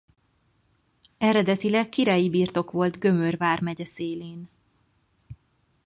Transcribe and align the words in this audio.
Eredetileg 1.17 1.89
királyi 1.89 2.29
birtok 2.29 2.71
volt 2.71 2.99
Gömör 2.99 3.37
vármegye 3.37 3.85
szélén. 3.85 4.49